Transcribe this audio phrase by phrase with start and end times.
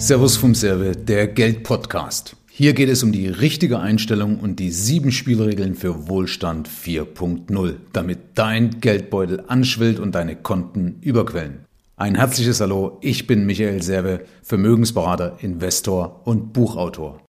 [0.00, 2.34] Servus vom Serve, der Geld-Podcast.
[2.48, 8.18] Hier geht es um die richtige Einstellung und die sieben Spielregeln für Wohlstand 4.0, damit
[8.34, 11.66] dein Geldbeutel anschwillt und deine Konten überquellen.
[11.96, 17.20] Ein herzliches Hallo, ich bin Michael Serve, Vermögensberater, Investor und Buchautor.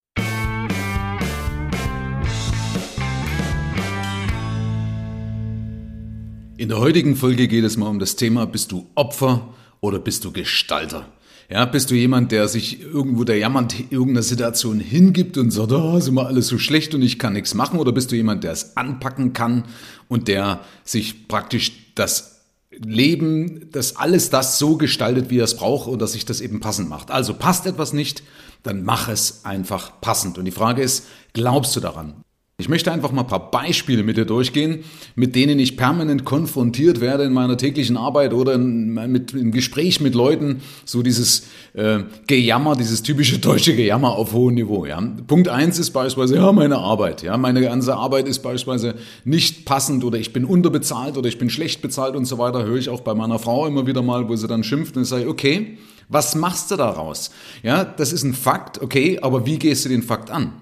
[6.55, 10.23] In der heutigen Folge geht es mal um das Thema, bist du Opfer oder bist
[10.23, 11.05] du Gestalter?
[11.51, 15.97] Ja, bist du jemand, der sich irgendwo der jammernd irgendeiner Situation hingibt und sagt, oh,
[15.97, 17.77] ist immer alles so schlecht und ich kann nichts machen?
[17.77, 19.65] Oder bist du jemand, der es anpacken kann
[20.07, 25.89] und der sich praktisch das Leben, dass alles das so gestaltet, wie er es braucht
[25.89, 27.11] und dass sich das eben passend macht.
[27.11, 28.23] Also passt etwas nicht,
[28.63, 30.37] dann mach es einfach passend.
[30.37, 32.13] Und die Frage ist, glaubst du daran?
[32.61, 34.83] Ich möchte einfach mal ein paar Beispiele mit dir durchgehen,
[35.15, 39.99] mit denen ich permanent konfrontiert werde in meiner täglichen Arbeit oder in, mit, im Gespräch
[39.99, 40.61] mit Leuten.
[40.85, 44.85] So dieses äh, Gejammer, dieses typische deutsche Gejammer auf hohem Niveau.
[44.85, 45.01] Ja.
[45.25, 47.23] Punkt eins ist beispielsweise, ja, meine Arbeit.
[47.23, 48.93] Ja, meine ganze Arbeit ist beispielsweise
[49.25, 52.63] nicht passend oder ich bin unterbezahlt oder ich bin schlecht bezahlt und so weiter.
[52.63, 55.09] Höre ich auch bei meiner Frau immer wieder mal, wo sie dann schimpft und ich
[55.09, 57.31] sage, okay, was machst du daraus?
[57.63, 60.53] Ja, das ist ein Fakt, okay, aber wie gehst du den Fakt an?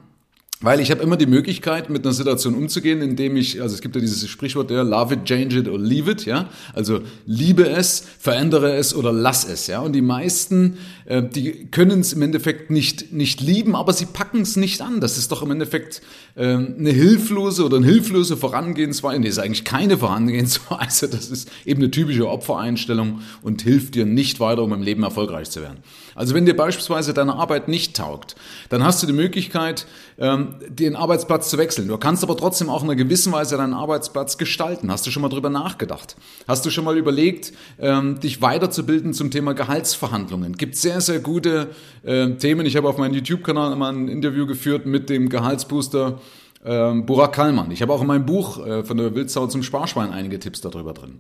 [0.62, 3.96] Weil ich habe immer die Möglichkeit, mit einer Situation umzugehen, indem ich, also es gibt
[3.96, 6.50] ja dieses Sprichwort, ja, love it, change it or leave it, ja.
[6.74, 9.80] Also liebe es, verändere es oder lass es, ja.
[9.80, 10.78] Und die meisten,
[11.10, 15.02] äh, die können es im Endeffekt nicht, nicht lieben, aber sie packen es nicht an.
[15.02, 16.02] Das ist doch im Endeffekt
[16.36, 19.20] äh, eine hilflose oder eine hilflose Vorangehensweise.
[19.20, 21.10] Nee, ist eigentlich keine Vorangehensweise.
[21.20, 25.50] Das ist eben eine typische Opfereinstellung und hilft dir nicht weiter, um im Leben erfolgreich
[25.50, 25.80] zu werden.
[26.14, 28.36] Also wenn dir beispielsweise deine Arbeit nicht taugt,
[28.70, 29.88] dann hast du die Möglichkeit,
[30.20, 31.88] ähm, den Arbeitsplatz zu wechseln.
[31.88, 34.92] Du kannst aber trotzdem auch in einer gewissen Weise deinen Arbeitsplatz gestalten.
[34.92, 36.18] Hast du schon mal drüber nachgedacht?
[36.48, 40.58] Hast du schon mal überlegt, ähm, dich weiterzubilden zum Thema Gehaltsverhandlungen?
[40.58, 41.70] Gibt sehr, sehr gute
[42.04, 42.66] äh, Themen.
[42.66, 46.20] Ich habe auf meinem YouTube-Kanal mal ein Interview geführt mit dem Gehaltsbooster
[46.66, 47.72] ähm, Burak Kallmann.
[47.72, 50.94] Ich habe auch in meinem Buch äh, von der Wildsau zum Sparschwein einige Tipps darüber
[50.94, 51.20] drin.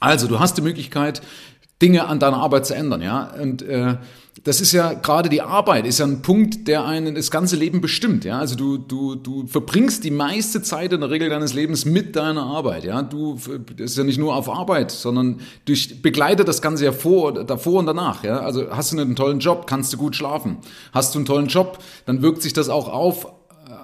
[0.00, 1.22] Also, du hast die Möglichkeit,
[1.80, 3.32] Dinge an deiner Arbeit zu ändern, ja.
[3.40, 3.96] Und äh,
[4.44, 7.80] das ist ja gerade die Arbeit, ist ja ein Punkt, der einen das ganze Leben
[7.80, 8.38] bestimmt, ja.
[8.38, 12.42] Also du du du verbringst die meiste Zeit in der Regel deines Lebens mit deiner
[12.42, 13.02] Arbeit, ja.
[13.02, 13.38] Du
[13.76, 17.78] das ist ja nicht nur auf Arbeit, sondern durch begleitet das Ganze ja vor, davor
[17.78, 18.40] und danach, ja.
[18.40, 20.58] Also hast du einen tollen Job, kannst du gut schlafen.
[20.92, 23.28] Hast du einen tollen Job, dann wirkt sich das auch auf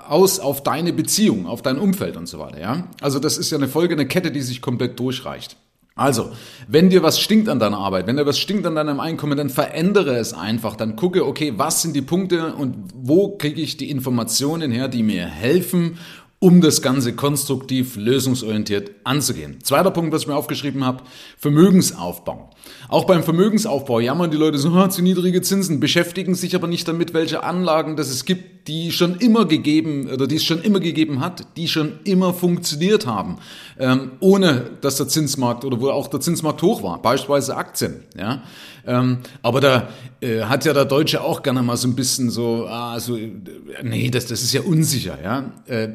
[0.09, 2.89] aus auf deine Beziehung, auf dein Umfeld und so weiter, ja.
[3.01, 5.57] Also das ist ja eine Folge, eine Kette, die sich komplett durchreicht.
[5.97, 6.33] Also,
[6.67, 9.49] wenn dir was stinkt an deiner Arbeit, wenn dir was stinkt an deinem Einkommen, dann
[9.49, 10.75] verändere es einfach.
[10.75, 15.05] Dann gucke, okay, was sind die Punkte und wo kriege ich die Informationen her, die
[15.05, 15.99] mir helfen,
[16.45, 19.61] um das Ganze konstruktiv, lösungsorientiert anzugehen.
[19.63, 21.03] Zweiter Punkt, was ich mir aufgeschrieben habe,
[21.39, 22.51] Vermögensaufbau.
[22.91, 26.87] Auch beim Vermögensaufbau jammern die Leute so, ah, zu niedrige Zinsen, beschäftigen sich aber nicht
[26.87, 30.81] damit, welche Anlagen das es gibt, die schon immer gegeben oder die es schon immer
[30.81, 33.39] gegeben hat, die schon immer funktioniert haben,
[33.79, 38.03] ähm, ohne dass der Zinsmarkt oder wo auch der Zinsmarkt hoch war, beispielsweise Aktien.
[38.19, 38.43] Ja,
[38.87, 39.89] ähm, aber da
[40.21, 43.31] äh, hat ja der Deutsche auch gerne mal so ein bisschen so, ah, so, äh,
[43.83, 45.19] nee, das, das ist ja unsicher.
[45.23, 45.53] Ja.
[45.67, 45.89] Äh,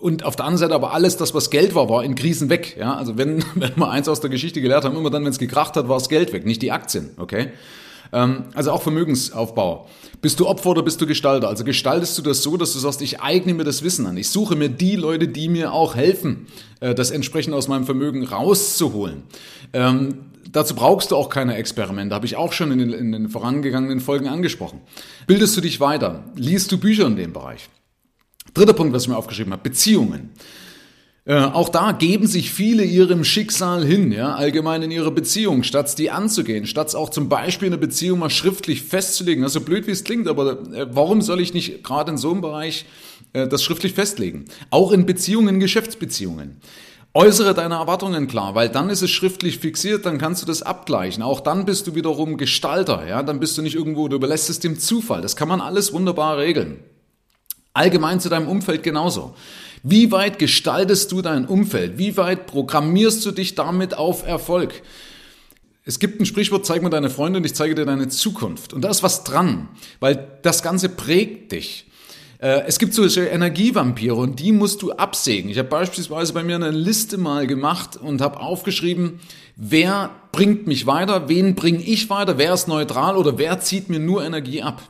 [0.00, 2.76] und auf der anderen Seite aber alles, das was Geld war, war in Krisen weg.
[2.78, 5.38] Ja, also wenn, wenn wir eins aus der Geschichte gelernt haben, immer dann, wenn es
[5.38, 7.10] gekracht hat, war das Geld weg, nicht die Aktien.
[7.18, 7.48] Okay.
[8.12, 9.88] Ähm, also auch Vermögensaufbau.
[10.22, 11.48] Bist du Opfer oder bist du Gestalter?
[11.48, 14.16] Also gestaltest du das so, dass du sagst, ich eigne mir das Wissen an.
[14.16, 16.46] Ich suche mir die Leute, die mir auch helfen,
[16.80, 19.24] äh, das entsprechend aus meinem Vermögen rauszuholen.
[19.74, 20.18] Ähm,
[20.50, 24.00] dazu brauchst du auch keine Experimente, habe ich auch schon in den, in den vorangegangenen
[24.00, 24.80] Folgen angesprochen.
[25.26, 26.24] Bildest du dich weiter?
[26.36, 27.68] Liest du Bücher in dem Bereich?
[28.54, 30.30] Dritter Punkt, was ich mir aufgeschrieben habe, Beziehungen.
[31.26, 35.98] Äh, auch da geben sich viele ihrem Schicksal hin, ja, allgemein in ihrer Beziehung, statt
[35.98, 39.44] die anzugehen, statt auch zum Beispiel eine Beziehung mal schriftlich festzulegen.
[39.44, 42.40] Also blöd wie es klingt, aber äh, warum soll ich nicht gerade in so einem
[42.40, 42.86] Bereich
[43.34, 44.46] äh, das schriftlich festlegen?
[44.70, 46.56] Auch in Beziehungen, Geschäftsbeziehungen.
[47.12, 51.22] Äußere deine Erwartungen klar, weil dann ist es schriftlich fixiert, dann kannst du das abgleichen.
[51.22, 54.60] Auch dann bist du wiederum Gestalter, ja, dann bist du nicht irgendwo, du überlässt es
[54.60, 55.20] dem Zufall.
[55.20, 56.78] Das kann man alles wunderbar regeln.
[57.72, 59.34] Allgemein zu deinem Umfeld genauso.
[59.82, 61.98] Wie weit gestaltest du dein Umfeld?
[61.98, 64.82] Wie weit programmierst du dich damit auf Erfolg?
[65.84, 68.72] Es gibt ein Sprichwort, zeig mir deine Freunde und ich zeige dir deine Zukunft.
[68.72, 69.68] Und da ist was dran,
[69.98, 71.86] weil das Ganze prägt dich.
[72.40, 75.50] Äh, es gibt solche Energievampire und die musst du absägen.
[75.50, 79.20] Ich habe beispielsweise bei mir eine Liste mal gemacht und habe aufgeschrieben,
[79.56, 84.00] wer bringt mich weiter, wen bringe ich weiter, wer ist neutral oder wer zieht mir
[84.00, 84.82] nur Energie ab.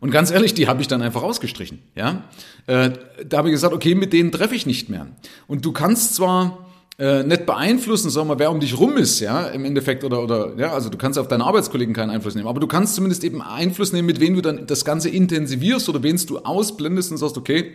[0.00, 1.80] Und ganz ehrlich, die habe ich dann einfach rausgestrichen.
[1.94, 2.24] Ja?
[2.66, 2.90] Äh,
[3.26, 5.06] da habe ich gesagt, okay, mit denen treffe ich nicht mehr.
[5.46, 6.66] Und du kannst zwar
[6.98, 10.54] äh, nicht beeinflussen, sagen wir, wer um dich rum ist, ja, im Endeffekt, oder, oder,
[10.56, 13.42] ja, also du kannst auf deine Arbeitskollegen keinen Einfluss nehmen, aber du kannst zumindest eben
[13.42, 17.36] Einfluss nehmen, mit wem du dann das Ganze intensivierst oder wen du ausblendest und sagst,
[17.36, 17.72] okay,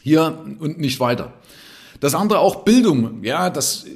[0.00, 1.32] hier und nicht weiter.
[1.98, 3.86] Das andere auch Bildung, ja, das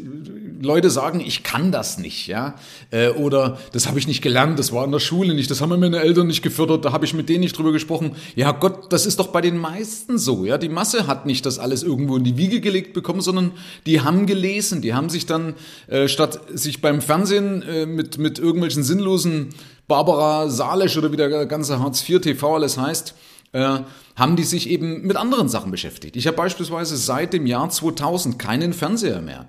[0.60, 2.54] Leute sagen, ich kann das nicht, ja,
[2.90, 5.78] äh, oder das habe ich nicht gelernt, das war in der Schule nicht, das haben
[5.78, 8.16] meine Eltern nicht gefördert, da habe ich mit denen nicht drüber gesprochen.
[8.34, 11.58] Ja, Gott, das ist doch bei den meisten so, ja, die Masse hat nicht das
[11.58, 13.52] alles irgendwo in die Wiege gelegt bekommen, sondern
[13.86, 15.54] die haben gelesen, die haben sich dann
[15.86, 19.50] äh, statt sich beim Fernsehen äh, mit mit irgendwelchen sinnlosen
[19.88, 23.14] Barbara Salesch oder wie der ganze Hartz IV TV alles heißt,
[23.52, 23.78] äh,
[24.16, 26.16] haben die sich eben mit anderen Sachen beschäftigt.
[26.16, 29.46] Ich habe beispielsweise seit dem Jahr 2000 keinen Fernseher mehr.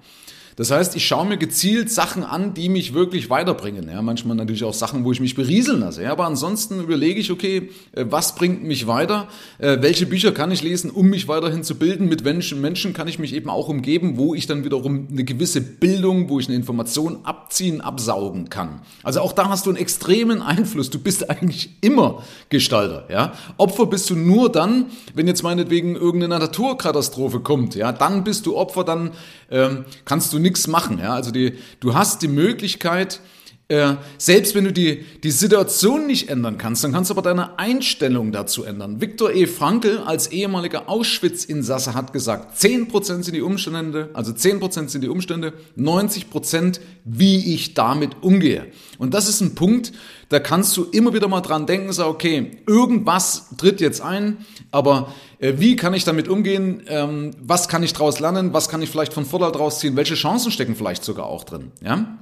[0.60, 3.88] Das heißt, ich schaue mir gezielt Sachen an, die mich wirklich weiterbringen.
[3.88, 6.04] Ja, manchmal natürlich auch Sachen, wo ich mich berieseln lasse.
[6.04, 9.30] Ja, aber ansonsten überlege ich, okay, äh, was bringt mich weiter?
[9.60, 12.10] Äh, welche Bücher kann ich lesen, um mich weiterhin zu bilden?
[12.10, 15.62] Mit welchen Menschen kann ich mich eben auch umgeben, wo ich dann wiederum eine gewisse
[15.62, 18.82] Bildung, wo ich eine Information abziehen, absaugen kann.
[19.02, 20.90] Also auch da hast du einen extremen Einfluss.
[20.90, 23.08] Du bist eigentlich immer Gestalter.
[23.10, 27.76] Ja, Opfer bist du nur dann, wenn jetzt meinetwegen irgendeine Naturkatastrophe kommt.
[27.76, 29.12] Ja, dann bist du Opfer, dann
[29.52, 31.00] ähm, kannst du nichts machen.
[31.00, 31.14] Ja?
[31.14, 33.22] Also die, du hast die Möglichkeit,
[33.70, 37.60] äh, selbst wenn du die, die Situation nicht ändern kannst, dann kannst du aber deine
[37.60, 39.00] Einstellung dazu ändern.
[39.00, 39.46] Viktor E.
[39.46, 45.54] Frankl als ehemaliger Auschwitz-Insasse hat gesagt, 10% sind die Umstände, also 10% sind die Umstände,
[45.78, 48.66] 90% wie ich damit umgehe.
[48.98, 49.92] Und das ist ein Punkt,
[50.30, 54.38] da kannst du immer wieder mal dran denken, sag, okay, irgendwas tritt jetzt ein,
[54.72, 56.82] aber äh, wie kann ich damit umgehen?
[56.88, 58.52] Ähm, was kann ich daraus lernen?
[58.52, 59.96] Was kann ich vielleicht von Vorteil daraus ziehen?
[59.96, 61.72] Welche Chancen stecken vielleicht sogar auch drin?
[61.84, 62.18] Ja?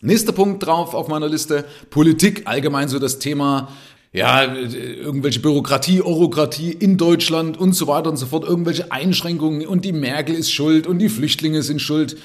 [0.00, 3.68] Nächster Punkt drauf auf meiner Liste, Politik, allgemein so das Thema
[4.12, 9.84] ja, irgendwelche Bürokratie, Orokratie in Deutschland und so weiter und so fort, irgendwelche Einschränkungen und
[9.84, 12.16] die Merkel ist schuld und die Flüchtlinge sind schuld.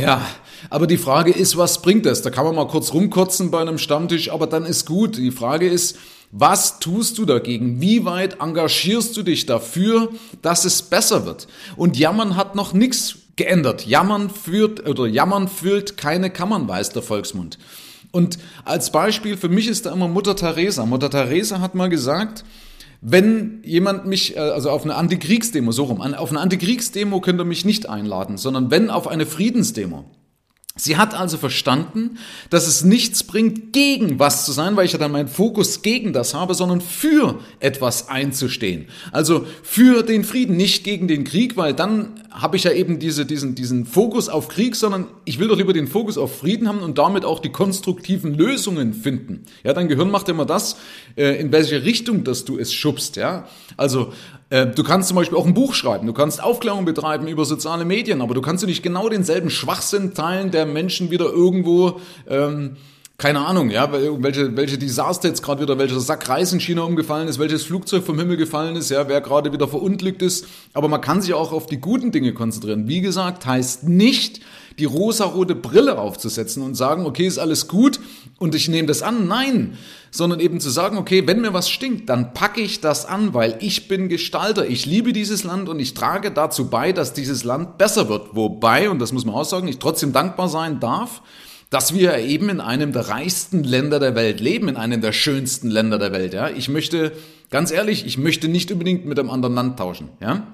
[0.00, 0.26] Ja,
[0.70, 2.22] aber die Frage ist, was bringt das?
[2.22, 5.16] Da kann man mal kurz rumkotzen bei einem Stammtisch, aber dann ist gut.
[5.16, 5.96] Die Frage ist,
[6.32, 7.80] was tust du dagegen?
[7.80, 10.10] Wie weit engagierst du dich dafür,
[10.42, 11.46] dass es besser wird?
[11.76, 13.86] Und Jammern hat noch nichts geändert.
[13.86, 17.58] Jammern führt oder Jammern füllt keine Kammern, weiß der Volksmund.
[18.10, 20.86] Und als Beispiel für mich ist da immer Mutter Teresa.
[20.86, 22.44] Mutter Teresa hat mal gesagt,
[23.00, 27.44] wenn jemand mich, äh, also auf eine Antikriegsdemo, so rum, auf eine Antikriegsdemo könnt ihr
[27.44, 30.04] mich nicht einladen, sondern wenn auf eine Friedensdemo.
[30.76, 32.18] Sie hat also verstanden,
[32.50, 36.12] dass es nichts bringt, gegen was zu sein, weil ich ja dann meinen Fokus gegen
[36.12, 38.88] das habe, sondern für etwas einzustehen.
[39.12, 43.24] Also für den Frieden, nicht gegen den Krieg, weil dann habe ich ja eben diese,
[43.24, 46.80] diesen, diesen Fokus auf Krieg, sondern ich will doch lieber den Fokus auf Frieden haben
[46.80, 49.44] und damit auch die konstruktiven Lösungen finden.
[49.62, 50.76] Ja, dein Gehirn macht immer das,
[51.16, 53.14] äh, in welche Richtung, dass du es schubst.
[53.14, 53.46] Ja,
[53.76, 54.12] also
[54.50, 57.84] äh, du kannst zum Beispiel auch ein Buch schreiben, du kannst Aufklärung betreiben über soziale
[57.84, 62.76] Medien, aber du kannst nicht genau denselben Schwachsinn teilen, der Menschen wieder irgendwo ähm,
[63.16, 67.28] keine Ahnung, ja, welche, welche Desaster jetzt gerade wieder, welcher Sack Reis in China umgefallen
[67.28, 70.46] ist, welches Flugzeug vom Himmel gefallen ist, ja, wer gerade wieder verunglückt ist.
[70.72, 72.88] Aber man kann sich auch auf die guten Dinge konzentrieren.
[72.88, 74.40] Wie gesagt, heißt nicht,
[74.80, 78.00] die rosarote Brille aufzusetzen und sagen, okay, ist alles gut
[78.38, 79.28] und ich nehme das an.
[79.28, 79.78] Nein,
[80.10, 83.56] sondern eben zu sagen, okay, wenn mir was stinkt, dann packe ich das an, weil
[83.60, 84.66] ich bin Gestalter.
[84.66, 88.34] Ich liebe dieses Land und ich trage dazu bei, dass dieses Land besser wird.
[88.34, 91.22] Wobei, und das muss man auch sagen, ich trotzdem dankbar sein darf,
[91.74, 95.68] dass wir eben in einem der reichsten Länder der Welt leben, in einem der schönsten
[95.70, 96.32] Länder der Welt.
[96.32, 97.10] Ja, ich möchte,
[97.50, 100.10] ganz ehrlich, ich möchte nicht unbedingt mit einem anderen Land tauschen.
[100.20, 100.46] Ja,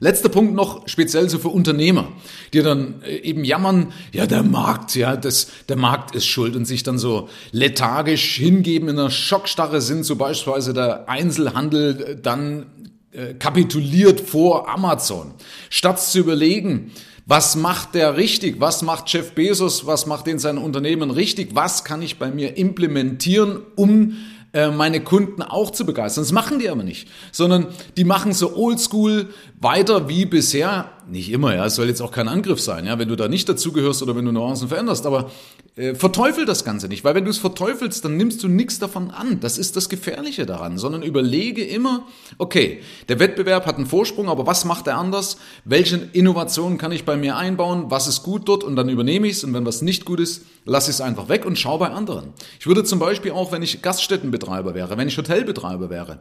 [0.00, 2.08] Letzter Punkt noch speziell so für Unternehmer,
[2.52, 6.64] die dann äh, eben jammern, ja, der Markt, ja, das, der Markt ist schuld und
[6.64, 12.66] sich dann so lethargisch hingeben, in einer Schockstarre sind, so beispielsweise der Einzelhandel äh, dann
[13.12, 15.34] äh, kapituliert vor Amazon.
[15.70, 16.90] Statt zu überlegen,
[17.26, 18.60] was macht der richtig?
[18.60, 19.86] Was macht Jeff Bezos?
[19.86, 21.54] Was macht in seinem Unternehmen richtig?
[21.54, 24.16] Was kann ich bei mir implementieren, um
[24.54, 26.22] äh, meine Kunden auch zu begeistern.
[26.22, 27.66] Das machen die aber nicht, sondern
[27.96, 30.92] die machen so oldschool weiter wie bisher.
[31.06, 33.48] Nicht immer, ja, es soll jetzt auch kein Angriff sein, ja, wenn du da nicht
[33.48, 35.30] dazugehörst oder wenn du Nuancen veränderst, aber
[35.76, 39.10] äh, verteufel das Ganze nicht, weil wenn du es verteufelst, dann nimmst du nichts davon
[39.10, 39.40] an.
[39.40, 42.06] Das ist das Gefährliche daran, sondern überlege immer,
[42.38, 45.36] okay, der Wettbewerb hat einen Vorsprung, aber was macht er anders?
[45.64, 47.86] Welche Innovationen kann ich bei mir einbauen?
[47.90, 48.64] Was ist gut dort?
[48.64, 51.28] Und dann übernehme ich es und wenn was nicht gut ist, lasse ich es einfach
[51.28, 52.32] weg und schau bei anderen.
[52.58, 56.20] Ich würde zum Beispiel auch, wenn ich Gaststättenbetreiber wäre, wenn ich Hotelbetreiber wäre,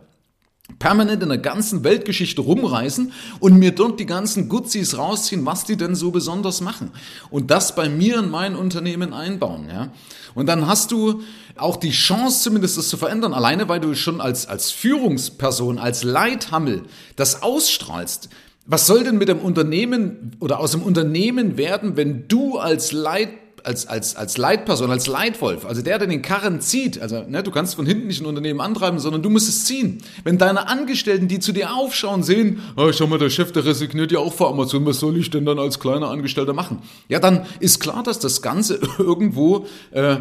[0.80, 5.78] permanent in der ganzen Weltgeschichte rumreisen und mir dort die ganzen Gutsis rausziehen, was die
[5.78, 6.92] denn so besonders machen.
[7.30, 9.92] Und das bei mir in mein Unternehmen einbauen, ja.
[10.36, 11.22] Und dann hast du
[11.56, 16.04] auch die Chance zumindest das zu verändern, alleine weil du schon als, als Führungsperson, als
[16.04, 16.84] Leithammel
[17.16, 18.30] das ausstrahlst.
[18.66, 23.30] Was soll denn mit dem Unternehmen oder aus dem Unternehmen werden, wenn du als Leit
[23.64, 27.52] als, als, als Leitperson, als Leitwolf, also der, der den Karren zieht, also ne, du
[27.52, 30.04] kannst von hinten nicht ein Unternehmen antreiben, sondern du musst es ziehen.
[30.24, 34.12] Wenn deine Angestellten, die zu dir aufschauen, sehen, oh, schau mal, der Chef, der resigniert
[34.12, 36.80] ja auch vor Amazon, was soll ich denn dann als kleiner Angestellter machen?
[37.08, 39.66] Ja, dann ist klar, dass das Ganze irgendwo...
[39.92, 40.18] Äh,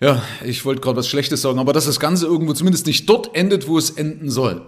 [0.00, 3.34] ja, ich wollte gerade was Schlechtes sagen, aber dass das Ganze irgendwo zumindest nicht dort
[3.34, 4.66] endet, wo es enden soll.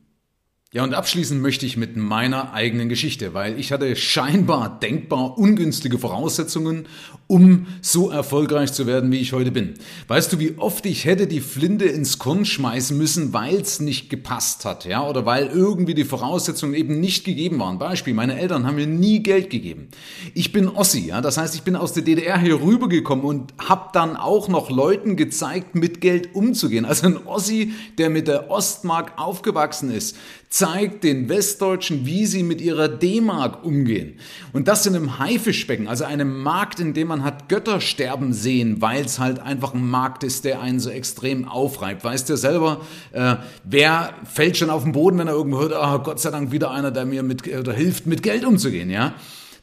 [0.77, 5.97] Ja, und abschließen möchte ich mit meiner eigenen Geschichte, weil ich hatte scheinbar denkbar ungünstige
[5.99, 6.85] Voraussetzungen,
[7.29, 9.73] um so erfolgreich zu werden, wie ich heute bin.
[10.07, 14.11] Weißt du, wie oft ich hätte die Flinte ins Korn schmeißen müssen, weil es nicht
[14.11, 17.79] gepasst hat, ja, oder weil irgendwie die Voraussetzungen eben nicht gegeben waren.
[17.79, 19.89] Beispiel, meine Eltern haben mir nie Geld gegeben.
[20.35, 23.89] Ich bin Ossi, ja, das heißt, ich bin aus der DDR hier rübergekommen und habe
[23.95, 26.85] dann auch noch Leuten gezeigt, mit Geld umzugehen.
[26.85, 30.17] Also ein Ossi, der mit der Ostmark aufgewachsen ist,
[30.57, 34.19] zeigt den Westdeutschen, wie sie mit ihrer D-Mark umgehen.
[34.55, 38.81] Und das in einem Haifischbecken, also einem Markt, in dem man hat Götter sterben sehen,
[38.81, 42.05] weil es halt einfach ein Markt ist, der einen so extrem aufreibt.
[42.05, 42.81] Weißt du selber,
[43.13, 46.53] äh, wer fällt schon auf den Boden, wenn er irgendwo hört, oh, Gott sei Dank
[46.53, 49.13] wieder einer, der mir mit, oder hilft, mit Geld umzugehen, ja?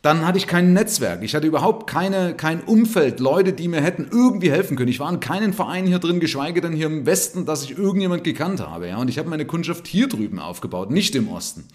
[0.03, 1.24] Dann hatte ich kein Netzwerk.
[1.24, 4.89] Ich hatte überhaupt keine, kein Umfeld, Leute, die mir hätten irgendwie helfen können.
[4.89, 8.25] Ich war in keinen Verein hier drin, geschweige denn hier im Westen, dass ich irgendjemand
[8.25, 8.89] gekannt habe.
[8.89, 8.98] Ja?
[8.98, 11.69] Und ich habe meine Kundschaft hier drüben aufgebaut, nicht im Osten.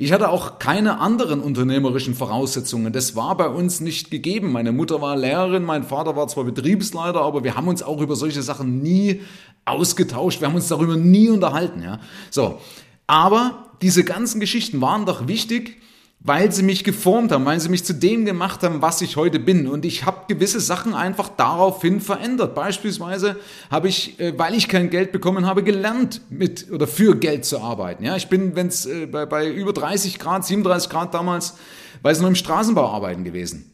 [0.00, 2.92] Ich hatte auch keine anderen unternehmerischen Voraussetzungen.
[2.92, 4.50] Das war bei uns nicht gegeben.
[4.50, 8.16] Meine Mutter war Lehrerin, mein Vater war zwar Betriebsleiter, aber wir haben uns auch über
[8.16, 9.20] solche Sachen nie
[9.66, 10.40] ausgetauscht.
[10.40, 11.80] Wir haben uns darüber nie unterhalten.
[11.80, 12.00] Ja?
[12.30, 12.58] So.
[13.06, 15.76] Aber diese ganzen Geschichten waren doch wichtig,
[16.20, 19.38] weil sie mich geformt haben, weil sie mich zu dem gemacht haben, was ich heute
[19.38, 19.68] bin.
[19.68, 22.54] Und ich habe gewisse Sachen einfach daraufhin verändert.
[22.54, 23.36] Beispielsweise
[23.70, 27.60] habe ich, äh, weil ich kein Geld bekommen habe, gelernt mit oder für Geld zu
[27.60, 28.04] arbeiten.
[28.04, 31.54] Ja, ich bin, wenn es äh, bei, bei über 30 Grad, 37 Grad damals,
[32.02, 33.70] weil es noch im Straßenbau arbeiten gewesen.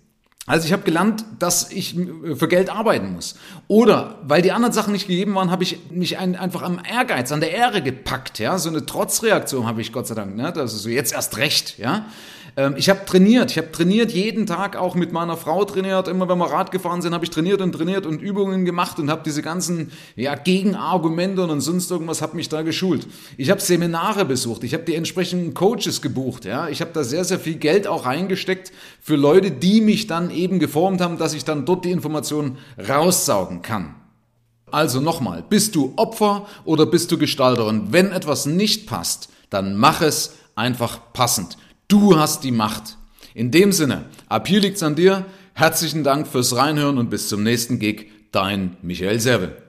[0.47, 3.37] Also ich habe gelernt, dass ich äh, für Geld arbeiten muss.
[3.67, 7.33] Oder weil die anderen Sachen nicht gegeben waren, habe ich mich ein, einfach am Ehrgeiz,
[7.33, 8.39] an der Ehre gepackt.
[8.39, 10.37] Ja, so eine Trotzreaktion habe ich Gott sei Dank.
[10.37, 10.53] Ne?
[10.53, 11.79] Das ist so jetzt erst recht.
[11.79, 12.07] Ja,
[12.56, 13.50] ähm, ich habe trainiert.
[13.50, 16.08] Ich habe trainiert jeden Tag, auch mit meiner Frau trainiert.
[16.08, 19.11] Immer wenn wir Rad gefahren sind, habe ich trainiert und trainiert und Übungen gemacht und
[19.11, 23.06] habe diese ganzen ja, Gegenargumente und sonst irgendwas habe mich da geschult.
[23.37, 24.64] Ich habe Seminare besucht.
[24.64, 26.44] Ich habe die entsprechenden Coaches gebucht.
[26.44, 30.30] Ja, ich habe da sehr sehr viel Geld auch reingesteckt für Leute, die mich dann
[30.30, 32.58] eben geformt haben, dass ich dann dort die Informationen
[32.88, 33.96] raussaugen kann.
[34.70, 37.66] Also nochmal, bist du Opfer oder bist du Gestalter?
[37.66, 41.56] Und wenn etwas nicht passt, dann mach es einfach passend.
[41.88, 42.97] Du hast die Macht.
[43.35, 45.26] In dem Sinne, ab hier liegt's an dir.
[45.55, 48.11] Herzlichen Dank fürs Reinhören und bis zum nächsten Gig.
[48.33, 49.63] Dein Michael Serve.